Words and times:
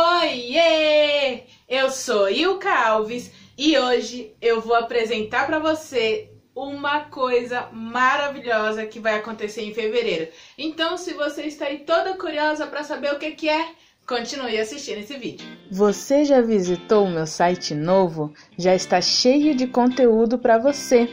Oiê! 0.00 1.42
Eu 1.68 1.90
sou 1.90 2.30
Ilka 2.30 2.72
Alves 2.72 3.32
e 3.58 3.76
hoje 3.76 4.32
eu 4.40 4.60
vou 4.60 4.76
apresentar 4.76 5.44
para 5.44 5.58
você 5.58 6.30
uma 6.54 7.00
coisa 7.00 7.68
maravilhosa 7.72 8.86
que 8.86 9.00
vai 9.00 9.16
acontecer 9.16 9.62
em 9.62 9.74
fevereiro. 9.74 10.28
Então, 10.56 10.96
se 10.96 11.14
você 11.14 11.42
está 11.46 11.64
aí 11.64 11.78
toda 11.78 12.16
curiosa 12.16 12.64
para 12.68 12.84
saber 12.84 13.12
o 13.12 13.18
que, 13.18 13.32
que 13.32 13.48
é, 13.48 13.70
continue 14.06 14.56
assistindo 14.60 14.98
esse 14.98 15.18
vídeo. 15.18 15.44
Você 15.68 16.24
já 16.24 16.40
visitou 16.40 17.04
o 17.04 17.10
meu 17.10 17.26
site 17.26 17.74
novo? 17.74 18.32
Já 18.56 18.76
está 18.76 19.00
cheio 19.00 19.52
de 19.52 19.66
conteúdo 19.66 20.38
para 20.38 20.58
você. 20.58 21.08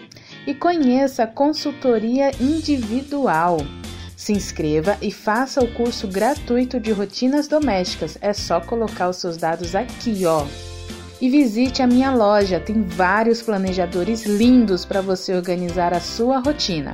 E 0.45 0.53
conheça 0.53 1.23
a 1.23 1.27
consultoria 1.27 2.29
individual. 2.39 3.57
Se 4.25 4.33
inscreva 4.33 4.97
e 5.03 5.11
faça 5.11 5.63
o 5.63 5.71
curso 5.71 6.07
gratuito 6.07 6.79
de 6.79 6.91
rotinas 6.91 7.47
domésticas. 7.47 8.17
É 8.19 8.33
só 8.33 8.59
colocar 8.59 9.07
os 9.07 9.17
seus 9.17 9.37
dados 9.37 9.75
aqui, 9.75 10.25
ó. 10.25 10.47
E 11.21 11.29
visite 11.29 11.83
a 11.83 11.85
minha 11.85 12.11
loja, 12.11 12.59
tem 12.59 12.81
vários 12.81 13.43
planejadores 13.43 14.25
lindos 14.25 14.83
para 14.83 14.99
você 14.99 15.35
organizar 15.35 15.93
a 15.93 15.99
sua 15.99 16.39
rotina. 16.39 16.91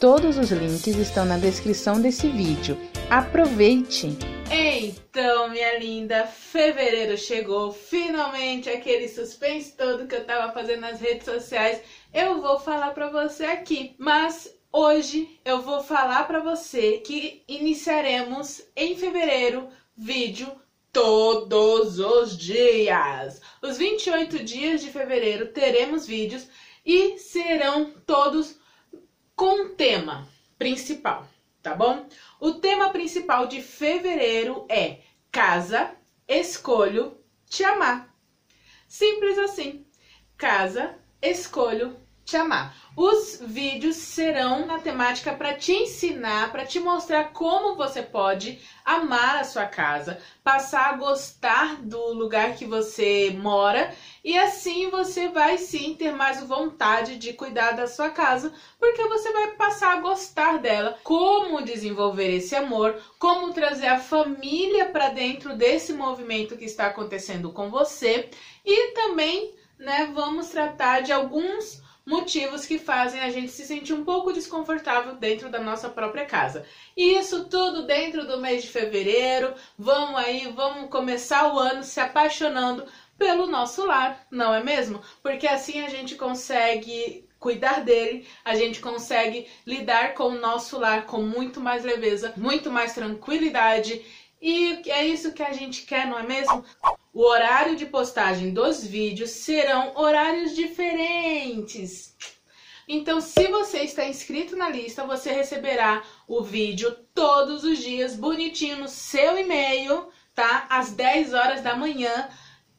Todos 0.00 0.38
os 0.38 0.50
links 0.50 0.96
estão 0.96 1.26
na 1.26 1.36
descrição 1.36 2.00
desse 2.00 2.26
vídeo. 2.30 2.78
Aproveite! 3.10 4.16
Então, 4.50 5.50
minha 5.50 5.78
linda, 5.78 6.24
fevereiro 6.26 7.18
chegou, 7.18 7.70
finalmente 7.70 8.70
aquele 8.70 9.08
suspense 9.08 9.76
todo 9.76 10.06
que 10.06 10.14
eu 10.14 10.24
tava 10.24 10.54
fazendo 10.54 10.80
nas 10.80 11.02
redes 11.02 11.26
sociais, 11.26 11.82
eu 12.14 12.40
vou 12.40 12.58
falar 12.58 12.92
para 12.92 13.10
você 13.10 13.44
aqui. 13.44 13.94
Mas 13.98 14.50
Hoje 14.74 15.38
eu 15.44 15.60
vou 15.60 15.82
falar 15.82 16.26
para 16.26 16.40
você 16.40 16.96
que 17.00 17.44
iniciaremos 17.46 18.62
em 18.74 18.96
fevereiro 18.96 19.68
vídeo 19.94 20.50
todos 20.90 21.98
os 21.98 22.34
dias. 22.34 23.38
Os 23.60 23.76
28 23.76 24.42
dias 24.42 24.80
de 24.80 24.90
fevereiro 24.90 25.52
teremos 25.52 26.06
vídeos 26.06 26.48
e 26.86 27.18
serão 27.18 27.92
todos 28.06 28.58
com 29.36 29.68
tema 29.74 30.26
principal, 30.56 31.28
tá 31.62 31.74
bom? 31.74 32.06
O 32.40 32.52
tema 32.52 32.88
principal 32.88 33.46
de 33.46 33.60
fevereiro 33.60 34.64
é 34.70 35.00
Casa, 35.30 35.94
Escolho, 36.26 37.18
Te 37.44 37.62
Amar. 37.62 38.10
Simples 38.88 39.36
assim. 39.36 39.84
Casa, 40.38 40.98
Escolho, 41.20 41.94
Te 42.24 42.36
Amar. 42.36 42.74
Os 42.96 43.40
vídeos 43.40 43.96
serão 43.96 44.64
na 44.64 44.78
temática 44.78 45.32
para 45.34 45.54
te 45.54 45.72
ensinar, 45.72 46.52
para 46.52 46.64
te 46.64 46.78
mostrar 46.78 47.32
como 47.32 47.74
você 47.74 48.00
pode 48.00 48.60
amar 48.84 49.40
a 49.40 49.44
sua 49.44 49.66
casa, 49.66 50.20
passar 50.44 50.90
a 50.90 50.96
gostar 50.96 51.82
do 51.82 52.12
lugar 52.12 52.54
que 52.54 52.64
você 52.64 53.36
mora 53.36 53.92
e 54.22 54.38
assim 54.38 54.88
você 54.88 55.28
vai 55.28 55.58
sim 55.58 55.94
ter 55.94 56.12
mais 56.12 56.42
vontade 56.44 57.16
de 57.16 57.32
cuidar 57.32 57.72
da 57.72 57.86
sua 57.88 58.10
casa, 58.10 58.52
porque 58.78 59.02
você 59.08 59.32
vai 59.32 59.52
passar 59.52 59.96
a 59.96 60.00
gostar 60.00 60.58
dela. 60.58 60.98
Como 61.02 61.64
desenvolver 61.64 62.30
esse 62.30 62.54
amor, 62.54 63.02
como 63.18 63.52
trazer 63.52 63.88
a 63.88 63.98
família 63.98 64.86
para 64.86 65.08
dentro 65.08 65.56
desse 65.56 65.92
movimento 65.92 66.56
que 66.56 66.66
está 66.66 66.86
acontecendo 66.86 67.52
com 67.52 67.68
você 67.68 68.30
e 68.64 68.92
também, 68.92 69.54
né, 69.78 70.10
vamos 70.14 70.50
tratar 70.50 71.00
de 71.00 71.10
alguns 71.10 71.81
motivos 72.04 72.66
que 72.66 72.78
fazem 72.78 73.20
a 73.20 73.30
gente 73.30 73.50
se 73.50 73.64
sentir 73.64 73.92
um 73.92 74.04
pouco 74.04 74.32
desconfortável 74.32 75.14
dentro 75.14 75.48
da 75.48 75.60
nossa 75.60 75.88
própria 75.88 76.26
casa. 76.26 76.66
E 76.96 77.14
isso 77.14 77.44
tudo 77.44 77.86
dentro 77.86 78.26
do 78.26 78.40
mês 78.40 78.62
de 78.62 78.68
fevereiro. 78.68 79.54
Vamos 79.78 80.16
aí, 80.16 80.52
vamos 80.54 80.90
começar 80.90 81.52
o 81.52 81.58
ano 81.58 81.82
se 81.82 82.00
apaixonando 82.00 82.86
pelo 83.16 83.46
nosso 83.46 83.86
lar, 83.86 84.26
não 84.30 84.52
é 84.52 84.62
mesmo? 84.62 85.00
Porque 85.22 85.46
assim 85.46 85.82
a 85.82 85.88
gente 85.88 86.16
consegue 86.16 87.24
cuidar 87.38 87.80
dele, 87.80 88.26
a 88.44 88.54
gente 88.54 88.80
consegue 88.80 89.48
lidar 89.66 90.14
com 90.14 90.24
o 90.24 90.40
nosso 90.40 90.78
lar 90.78 91.06
com 91.06 91.22
muito 91.22 91.60
mais 91.60 91.84
leveza, 91.84 92.32
muito 92.36 92.70
mais 92.70 92.94
tranquilidade. 92.94 94.04
E 94.40 94.82
é 94.88 95.04
isso 95.06 95.32
que 95.32 95.42
a 95.42 95.52
gente 95.52 95.82
quer, 95.82 96.06
não 96.06 96.18
é 96.18 96.22
mesmo? 96.22 96.64
O 97.14 97.24
horário 97.24 97.76
de 97.76 97.84
postagem 97.84 98.54
dos 98.54 98.82
vídeos 98.82 99.30
serão 99.30 99.92
horários 99.96 100.54
diferentes. 100.54 102.16
Então, 102.88 103.20
se 103.20 103.48
você 103.48 103.80
está 103.80 104.06
inscrito 104.06 104.56
na 104.56 104.70
lista, 104.70 105.06
você 105.06 105.30
receberá 105.30 106.02
o 106.26 106.42
vídeo 106.42 106.90
todos 107.14 107.64
os 107.64 107.78
dias, 107.78 108.16
bonitinho 108.16 108.78
no 108.78 108.88
seu 108.88 109.38
e-mail, 109.38 110.08
tá? 110.34 110.66
Às 110.70 110.92
10 110.92 111.34
horas 111.34 111.60
da 111.60 111.76
manhã, 111.76 112.30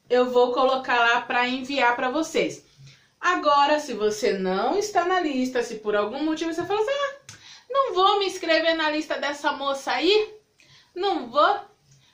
eu 0.09 0.31
vou 0.31 0.51
colocar 0.51 0.97
lá 0.97 1.21
para 1.21 1.47
enviar 1.47 1.95
para 1.95 2.09
vocês. 2.09 2.65
Agora, 3.21 3.79
se 3.79 3.93
você 3.93 4.33
não 4.33 4.75
está 4.77 5.05
na 5.05 5.19
lista, 5.19 5.61
se 5.61 5.75
por 5.75 5.95
algum 5.95 6.23
motivo 6.23 6.51
você 6.51 6.65
fala 6.65 6.81
assim, 6.81 6.91
ah, 6.91 7.35
não 7.69 7.93
vou 7.93 8.19
me 8.19 8.25
inscrever 8.25 8.75
na 8.75 8.89
lista 8.89 9.17
dessa 9.19 9.51
moça 9.51 9.91
aí, 9.91 10.33
não 10.95 11.29
vou, 11.29 11.59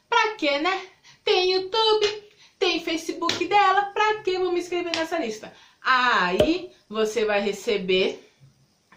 pra 0.08 0.36
quê, 0.36 0.60
né? 0.60 0.82
Tem 1.30 1.52
YouTube, 1.52 2.24
tem 2.58 2.84
Facebook 2.84 3.46
dela, 3.46 3.84
pra 3.94 4.24
que 4.24 4.40
vou 4.40 4.52
me 4.52 4.60
inscrever 4.60 4.92
nessa 4.96 5.20
lista? 5.20 5.54
Aí 5.80 6.72
você 6.90 7.24
vai 7.24 7.40
receber 7.40 8.34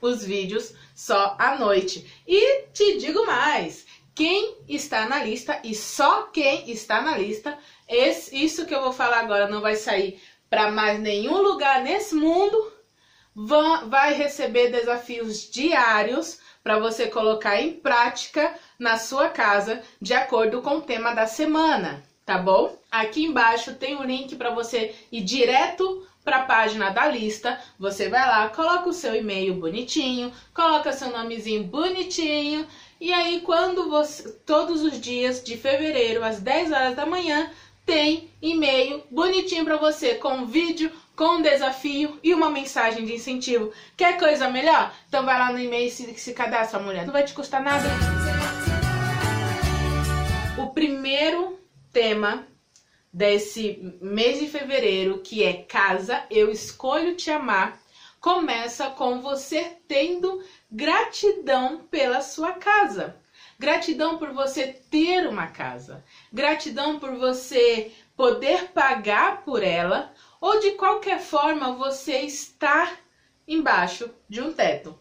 os 0.00 0.25
vídeos 0.25 0.72
só 0.94 1.37
à 1.38 1.59
noite. 1.59 2.10
E 2.26 2.69
te 2.72 2.97
digo 2.97 3.26
mais, 3.26 3.84
quem 4.15 4.56
está 4.66 5.06
na 5.06 5.22
lista 5.22 5.60
e 5.62 5.75
só 5.75 6.22
quem 6.22 6.70
está 6.70 7.03
na 7.03 7.19
lista, 7.19 7.59
esse, 7.87 8.34
isso 8.34 8.64
que 8.64 8.75
eu 8.75 8.81
vou 8.81 8.94
falar 8.94 9.19
agora 9.19 9.47
não 9.47 9.60
vai 9.60 9.76
sair 9.76 10.19
para 10.49 10.70
mais 10.70 10.99
nenhum 10.99 11.37
lugar 11.37 11.82
nesse 11.82 12.14
mundo, 12.14 12.72
vão, 13.34 13.91
vai 13.91 14.14
receber 14.14 14.70
desafios 14.70 15.50
diários 15.50 16.41
para 16.64 16.78
você 16.78 17.09
colocar 17.09 17.60
em 17.60 17.75
prática 17.75 18.59
na 18.78 18.97
sua 18.97 19.28
casa 19.28 19.82
de 20.00 20.14
acordo 20.14 20.62
com 20.62 20.78
o 20.78 20.82
tema 20.82 21.12
da 21.12 21.26
semana 21.26 22.10
tá 22.25 22.38
bom? 22.38 22.77
Aqui 22.91 23.25
embaixo 23.25 23.75
tem 23.75 23.97
um 23.97 24.05
link 24.05 24.37
para 24.37 24.50
você 24.50 24.94
ir 25.10 25.22
direto 25.22 26.06
para 26.25 26.38
a 26.38 26.44
página 26.44 26.91
da 26.91 27.06
lista. 27.06 27.59
Você 27.78 28.09
vai 28.09 28.27
lá, 28.27 28.49
coloca 28.49 28.88
o 28.88 28.93
seu 28.93 29.15
e-mail 29.15 29.55
bonitinho, 29.55 30.32
coloca 30.55 30.93
seu 30.93 31.11
nomezinho 31.11 31.65
bonitinho. 31.65 32.66
E 33.00 33.12
aí, 33.12 33.41
quando 33.41 33.91
você, 33.91 34.31
todos 34.47 34.82
os 34.82 35.00
dias 35.00 35.43
de 35.43 35.56
fevereiro, 35.56 36.22
às 36.25 36.41
10 36.41 36.71
horas 36.71 36.94
da 36.94 37.05
manhã, 37.05 37.50
tem 37.84 38.31
e-mail 38.41 39.03
bonitinho 39.11 39.65
para 39.65 39.77
você, 39.77 40.15
com 40.15 40.47
vídeo, 40.47 40.93
com 41.16 41.43
desafio 41.43 42.19
e 42.22 42.32
uma 42.32 42.49
mensagem 42.49 43.05
de 43.05 43.15
incentivo. 43.15 43.72
Quer 43.97 44.19
coisa 44.19 44.49
melhor? 44.49 44.94
Então 45.09 45.25
vai 45.25 45.38
lá 45.38 45.53
no 45.53 45.59
e-mail 45.59 45.88
e 45.88 45.91
se, 45.91 46.15
se 46.15 46.32
cadastra, 46.32 46.78
mulher. 46.78 47.05
Não 47.05 47.12
vai 47.12 47.25
te 47.25 47.34
custar 47.34 47.62
nada. 47.62 47.88
O 50.56 50.69
primeiro 50.69 51.59
tema 51.93 52.47
desse 53.13 53.97
mês 54.01 54.41
de 54.41 54.49
fevereiro, 54.49 55.21
que 55.21 55.45
é 55.45 55.63
Casa, 55.63 56.25
eu 56.31 56.51
escolho 56.51 57.15
te 57.15 57.31
amar, 57.31 57.79
começa 58.21 58.89
com 58.91 59.21
você 59.21 59.77
tendo 59.87 60.43
gratidão 60.71 61.87
pela 61.91 62.23
sua 62.23 62.53
casa. 62.53 63.21
Gratidão 63.59 64.19
por 64.19 64.33
você 64.33 64.69
ter 64.69 65.27
uma 65.29 65.49
casa. 65.49 66.05
Gratidão 66.33 66.99
por 66.99 67.17
você 67.17 67.93
poder 68.17 68.69
pagar 68.73 69.45
por 69.45 69.63
ela 69.63 70.13
ou 70.41 70.59
de 70.59 70.73
qualquer 70.73 71.21
forma 71.21 71.75
você 71.75 72.21
estar 72.21 72.99
embaixo 73.47 74.11
de 74.29 74.41
um 74.41 74.53
teto. 74.53 74.99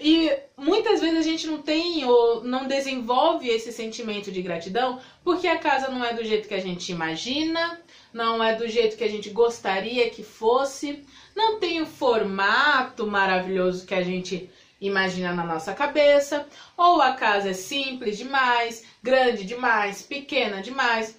E 0.00 0.32
muitas 0.56 1.00
vezes 1.00 1.18
a 1.18 1.22
gente 1.22 1.46
não 1.46 1.60
tem 1.60 2.06
ou 2.06 2.42
não 2.42 2.66
desenvolve 2.66 3.48
esse 3.48 3.70
sentimento 3.70 4.32
de 4.32 4.40
gratidão 4.40 4.98
porque 5.22 5.46
a 5.46 5.58
casa 5.58 5.88
não 5.88 6.02
é 6.02 6.14
do 6.14 6.24
jeito 6.24 6.48
que 6.48 6.54
a 6.54 6.60
gente 6.60 6.90
imagina, 6.90 7.78
não 8.10 8.42
é 8.42 8.54
do 8.54 8.66
jeito 8.66 8.96
que 8.96 9.04
a 9.04 9.08
gente 9.08 9.28
gostaria 9.28 10.08
que 10.08 10.22
fosse, 10.22 11.04
não 11.36 11.60
tem 11.60 11.82
o 11.82 11.86
formato 11.86 13.06
maravilhoso 13.06 13.86
que 13.86 13.94
a 13.94 14.02
gente 14.02 14.50
imagina 14.80 15.34
na 15.34 15.44
nossa 15.44 15.74
cabeça, 15.74 16.48
ou 16.78 17.02
a 17.02 17.12
casa 17.12 17.50
é 17.50 17.52
simples 17.52 18.16
demais, 18.16 18.84
grande 19.02 19.44
demais, 19.44 20.00
pequena 20.00 20.62
demais. 20.62 21.14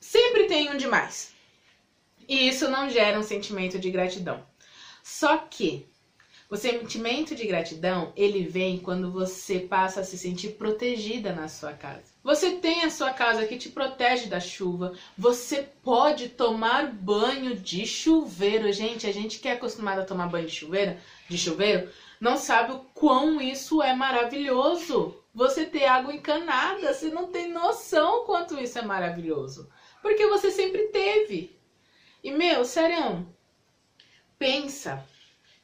Sempre 0.00 0.44
tem 0.44 0.70
um 0.70 0.76
demais. 0.78 1.34
E 2.26 2.48
isso 2.48 2.70
não 2.70 2.88
gera 2.88 3.18
um 3.18 3.22
sentimento 3.22 3.78
de 3.78 3.90
gratidão. 3.90 4.42
Só 5.02 5.36
que 5.36 5.86
o 6.50 6.56
sentimento 6.56 7.34
de 7.34 7.46
gratidão, 7.46 8.10
ele 8.16 8.46
vem 8.46 8.78
quando 8.78 9.12
você 9.12 9.60
passa 9.60 10.00
a 10.00 10.04
se 10.04 10.16
sentir 10.16 10.54
protegida 10.54 11.30
na 11.30 11.46
sua 11.46 11.74
casa. 11.74 12.04
Você 12.24 12.52
tem 12.52 12.84
a 12.84 12.90
sua 12.90 13.12
casa 13.12 13.46
que 13.46 13.58
te 13.58 13.68
protege 13.68 14.28
da 14.28 14.40
chuva. 14.40 14.94
Você 15.16 15.68
pode 15.82 16.30
tomar 16.30 16.90
banho 16.90 17.54
de 17.54 17.84
chuveiro. 17.84 18.72
Gente, 18.72 19.06
a 19.06 19.12
gente 19.12 19.40
que 19.40 19.48
é 19.48 19.52
acostumado 19.52 20.00
a 20.00 20.06
tomar 20.06 20.28
banho 20.28 20.46
de 20.46 20.54
chuveiro, 20.54 20.96
de 21.28 21.36
chuveiro, 21.36 21.90
não 22.18 22.38
sabe 22.38 22.72
o 22.72 22.78
quão 22.94 23.38
isso 23.42 23.82
é 23.82 23.94
maravilhoso. 23.94 25.22
Você 25.34 25.66
ter 25.66 25.84
água 25.84 26.14
encanada, 26.14 26.94
você 26.94 27.10
não 27.10 27.26
tem 27.26 27.52
noção 27.52 28.24
quanto 28.24 28.58
isso 28.58 28.78
é 28.78 28.82
maravilhoso. 28.82 29.68
Porque 30.00 30.26
você 30.26 30.50
sempre 30.50 30.84
teve. 30.88 31.54
E 32.24 32.30
meu, 32.30 32.64
sério, 32.64 33.26
pensa 34.38 35.06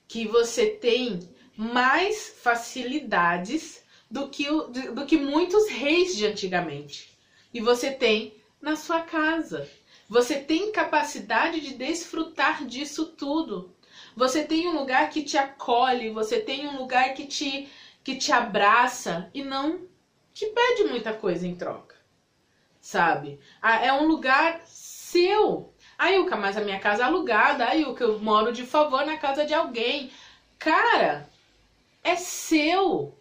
que 0.06 0.26
você 0.26 0.66
tem 0.66 1.20
mais 1.56 2.28
facilidades 2.42 3.84
do 4.10 4.28
que, 4.28 4.46
do 4.92 5.06
que 5.06 5.16
muitos 5.16 5.68
reis 5.68 6.16
de 6.16 6.26
antigamente. 6.26 7.16
E 7.52 7.60
você 7.60 7.90
tem 7.90 8.34
na 8.60 8.76
sua 8.76 9.00
casa. 9.00 9.68
Você 10.08 10.36
tem 10.36 10.72
capacidade 10.72 11.60
de 11.60 11.74
desfrutar 11.74 12.64
disso 12.64 13.06
tudo. 13.06 13.74
Você 14.16 14.44
tem 14.44 14.68
um 14.68 14.78
lugar 14.78 15.10
que 15.10 15.22
te 15.22 15.36
acolhe, 15.36 16.10
você 16.10 16.40
tem 16.40 16.68
um 16.68 16.78
lugar 16.78 17.14
que 17.14 17.26
te, 17.26 17.68
que 18.02 18.16
te 18.16 18.32
abraça 18.32 19.30
e 19.34 19.42
não 19.42 19.86
te 20.32 20.46
pede 20.46 20.84
muita 20.84 21.12
coisa 21.12 21.46
em 21.46 21.54
troca. 21.54 21.96
Sabe? 22.80 23.40
É 23.62 23.92
um 23.92 24.06
lugar 24.06 24.62
seu. 24.66 25.73
Ayuka, 26.04 26.36
mas 26.36 26.56
a 26.56 26.60
minha 26.60 26.78
casa 26.78 27.02
é 27.02 27.06
alugada. 27.06 27.66
Ayuka, 27.66 28.04
eu 28.04 28.18
moro 28.18 28.52
de 28.52 28.64
favor 28.66 29.06
na 29.06 29.16
casa 29.16 29.46
de 29.46 29.54
alguém. 29.54 30.10
Cara, 30.58 31.26
é 32.02 32.14
seu. 32.14 33.16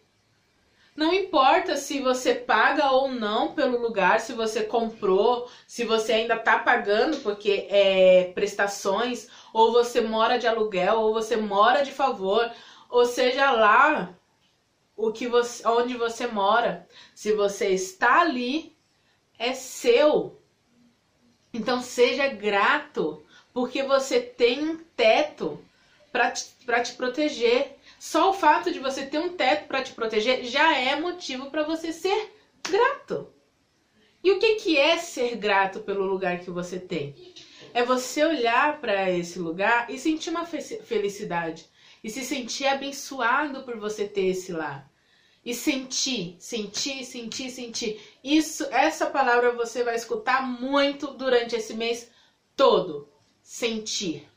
Não 0.96 1.14
importa 1.14 1.78
se 1.78 2.02
você 2.02 2.36
paga 2.36 2.92
ou 2.92 3.10
não 3.10 3.54
pelo 3.54 3.82
lugar, 3.82 4.20
se 4.20 4.34
você 4.34 4.64
comprou, 4.64 5.50
se 5.66 5.86
você 5.86 6.14
ainda 6.14 6.38
tá 6.38 6.60
pagando 6.60 7.18
porque 7.22 7.68
é 7.70 8.32
prestações, 8.36 9.28
ou 9.54 9.72
você 9.72 10.02
mora 10.02 10.38
de 10.38 10.46
aluguel, 10.46 11.00
ou 11.00 11.14
você 11.14 11.38
mora 11.38 11.84
de 11.84 11.92
favor, 11.92 12.52
ou 12.90 13.06
seja 13.06 13.50
lá 13.52 14.14
o 14.96 15.12
que 15.12 15.28
você, 15.28 15.68
onde 15.68 15.96
você 15.96 16.28
mora, 16.28 16.88
se 17.16 17.34
você 17.34 17.70
está 17.70 18.22
ali, 18.22 18.76
é 19.40 19.54
seu. 19.54 20.43
Então 21.54 21.82
seja 21.82 22.28
grato, 22.28 23.24
porque 23.54 23.84
você 23.84 24.20
tem 24.20 24.60
um 24.68 24.78
teto 24.96 25.64
para 26.12 26.32
te, 26.32 26.46
te 26.84 26.94
proteger. 26.94 27.78
Só 28.00 28.32
o 28.32 28.34
fato 28.34 28.72
de 28.72 28.80
você 28.80 29.06
ter 29.06 29.20
um 29.20 29.36
teto 29.38 29.68
para 29.68 29.84
te 29.84 29.94
proteger 29.94 30.44
já 30.46 30.78
é 30.78 31.00
motivo 31.00 31.52
para 31.52 31.64
você 31.64 31.94
ser 31.94 32.34
grato. 32.68 33.32
E 34.24 34.32
o 34.32 34.40
que, 34.40 34.56
que 34.56 34.78
é 34.78 34.98
ser 34.98 35.36
grato 35.36 35.82
pelo 35.82 36.06
lugar 36.06 36.40
que 36.40 36.50
você 36.50 36.80
tem? 36.80 37.34
É 37.74 37.84
você 37.84 38.24
olhar 38.24 38.80
para 38.80 39.12
esse 39.12 39.38
lugar 39.38 39.90
e 39.90 40.00
sentir 40.00 40.30
uma 40.30 40.46
felicidade. 40.46 41.66
E 42.04 42.10
se 42.10 42.24
sentir 42.24 42.68
abençoado 42.68 43.64
por 43.64 43.78
você 43.78 44.08
ter 44.08 44.28
esse 44.28 44.52
lar. 44.52 44.90
E 45.46 45.54
sentir, 45.54 46.38
sentir, 46.40 47.04
sentir, 47.04 47.50
sentir. 47.50 48.02
Isso, 48.24 48.64
essa 48.72 49.08
palavra 49.08 49.52
você 49.52 49.84
vai 49.84 49.96
escutar 49.96 50.42
muito 50.42 51.08
durante 51.08 51.56
esse 51.56 51.74
mês 51.74 52.10
todo. 52.56 53.10
Sentir. 53.42 54.28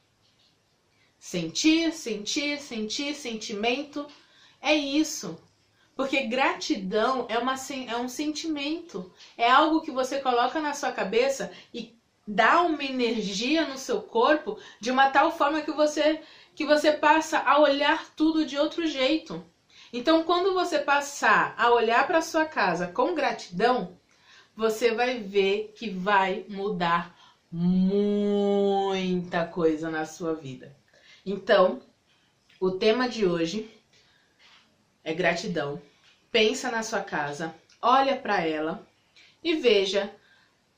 Sentir, 1.18 1.92
sentir, 1.92 2.60
sentir, 2.60 3.14
sentimento. 3.14 4.06
É 4.60 4.74
isso. 4.74 5.38
Porque 5.94 6.24
gratidão 6.24 7.26
é, 7.28 7.38
uma, 7.38 7.54
é 7.88 7.96
um 7.96 8.08
sentimento. 8.08 9.12
É 9.36 9.50
algo 9.50 9.80
que 9.80 9.90
você 9.90 10.20
coloca 10.20 10.60
na 10.60 10.74
sua 10.74 10.92
cabeça 10.92 11.50
e 11.72 11.96
dá 12.26 12.62
uma 12.62 12.82
energia 12.82 13.66
no 13.66 13.78
seu 13.78 14.02
corpo 14.02 14.58
de 14.80 14.90
uma 14.90 15.10
tal 15.10 15.30
forma 15.30 15.62
que 15.62 15.70
você 15.70 16.20
que 16.54 16.64
você 16.64 16.90
passa 16.92 17.38
a 17.40 17.58
olhar 17.58 18.10
tudo 18.16 18.46
de 18.46 18.58
outro 18.58 18.86
jeito. 18.86 19.44
Então, 19.98 20.24
quando 20.24 20.52
você 20.52 20.78
passar 20.78 21.54
a 21.56 21.72
olhar 21.72 22.06
para 22.06 22.20
sua 22.20 22.44
casa 22.44 22.86
com 22.86 23.14
gratidão, 23.14 23.98
você 24.54 24.92
vai 24.92 25.20
ver 25.20 25.72
que 25.74 25.88
vai 25.88 26.44
mudar 26.50 27.16
muita 27.50 29.46
coisa 29.46 29.90
na 29.90 30.04
sua 30.04 30.34
vida. 30.34 30.76
Então, 31.24 31.80
o 32.60 32.72
tema 32.72 33.08
de 33.08 33.24
hoje 33.24 33.70
é 35.02 35.14
gratidão. 35.14 35.80
Pensa 36.30 36.70
na 36.70 36.82
sua 36.82 37.00
casa, 37.00 37.54
olha 37.80 38.18
para 38.18 38.46
ela 38.46 38.86
e 39.42 39.54
veja 39.54 40.14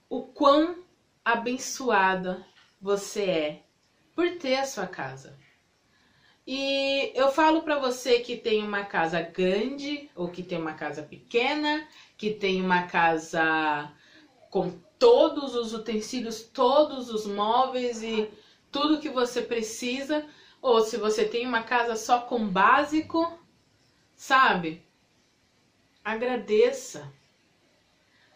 o 0.08 0.22
quão 0.22 0.84
abençoada 1.24 2.46
você 2.80 3.24
é 3.24 3.62
por 4.14 4.30
ter 4.36 4.58
a 4.58 4.64
sua 4.64 4.86
casa. 4.86 5.36
E 6.50 7.12
eu 7.14 7.30
falo 7.30 7.60
para 7.60 7.78
você 7.78 8.20
que 8.20 8.34
tem 8.34 8.64
uma 8.64 8.82
casa 8.82 9.20
grande 9.20 10.08
ou 10.16 10.30
que 10.30 10.42
tem 10.42 10.58
uma 10.58 10.72
casa 10.72 11.02
pequena, 11.02 11.86
que 12.16 12.30
tem 12.32 12.62
uma 12.62 12.84
casa 12.84 13.92
com 14.48 14.70
todos 14.98 15.54
os 15.54 15.74
utensílios, 15.74 16.40
todos 16.40 17.10
os 17.10 17.26
móveis 17.26 18.02
e 18.02 18.30
tudo 18.72 18.98
que 18.98 19.10
você 19.10 19.42
precisa, 19.42 20.26
ou 20.62 20.80
se 20.80 20.96
você 20.96 21.26
tem 21.26 21.46
uma 21.46 21.64
casa 21.64 21.96
só 21.96 22.20
com 22.20 22.48
básico, 22.48 23.38
sabe? 24.16 24.82
Agradeça. 26.02 27.12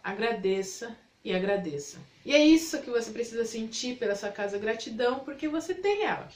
Agradeça 0.05 0.94
e 1.25 1.32
agradeça. 1.32 1.99
E 2.26 2.35
é 2.35 2.44
isso 2.44 2.82
que 2.82 2.91
você 2.91 3.11
precisa 3.11 3.47
sentir 3.47 3.97
pela 3.97 4.14
sua 4.14 4.29
casa 4.29 4.59
gratidão, 4.59 5.20
porque 5.20 5.49
você 5.49 5.73
tem 5.73 6.03
ela. 6.05 6.29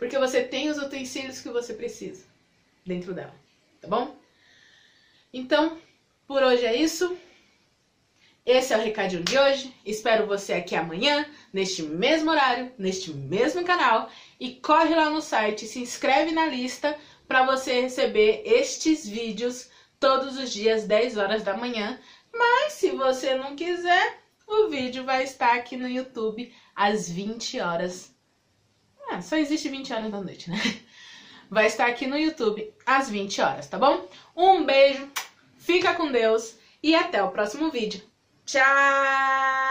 Porque 0.00 0.18
você 0.18 0.42
tem 0.42 0.70
os 0.70 0.78
utensílios 0.78 1.42
que 1.42 1.50
você 1.50 1.74
precisa 1.74 2.24
dentro 2.86 3.12
dela, 3.12 3.34
tá 3.82 3.86
bom? 3.86 4.16
Então, 5.30 5.76
por 6.26 6.42
hoje 6.42 6.64
é 6.64 6.74
isso. 6.74 7.14
Esse 8.46 8.72
é 8.72 8.78
o 8.78 8.80
recadinho 8.80 9.22
de 9.22 9.38
hoje. 9.38 9.74
Espero 9.84 10.26
você 10.26 10.54
aqui 10.54 10.74
amanhã, 10.74 11.26
neste 11.52 11.82
mesmo 11.82 12.30
horário, 12.30 12.72
neste 12.78 13.12
mesmo 13.12 13.62
canal. 13.62 14.10
E 14.40 14.54
corre 14.54 14.94
lá 14.94 15.10
no 15.10 15.20
site, 15.20 15.66
se 15.66 15.80
inscreve 15.80 16.32
na 16.32 16.46
lista 16.46 16.98
para 17.28 17.44
você 17.44 17.82
receber 17.82 18.42
estes 18.46 19.06
vídeos 19.06 19.68
todos 20.00 20.38
os 20.38 20.50
dias, 20.50 20.86
10 20.86 21.18
horas 21.18 21.42
da 21.42 21.54
manhã. 21.54 22.00
Mas 22.32 22.72
se 22.72 22.90
você 22.92 23.34
não 23.34 23.54
quiser, 23.54 24.18
o 24.46 24.68
vídeo 24.68 25.04
vai 25.04 25.24
estar 25.24 25.56
aqui 25.56 25.76
no 25.76 25.86
YouTube 25.86 26.50
às 26.74 27.06
20 27.06 27.60
horas. 27.60 28.18
Ah, 29.10 29.20
só 29.20 29.36
existe 29.36 29.68
20 29.68 29.92
horas 29.92 30.10
da 30.10 30.20
noite, 30.20 30.48
né? 30.48 30.56
Vai 31.50 31.66
estar 31.66 31.86
aqui 31.86 32.06
no 32.06 32.16
YouTube 32.16 32.72
às 32.86 33.10
20 33.10 33.40
horas, 33.40 33.66
tá 33.66 33.76
bom? 33.76 34.08
Um 34.36 34.64
beijo, 34.64 35.08
fica 35.58 35.94
com 35.94 36.12
Deus 36.12 36.54
e 36.80 36.94
até 36.94 37.20
o 37.22 37.30
próximo 37.30 37.70
vídeo. 37.70 38.00
Tchau! 38.46 39.69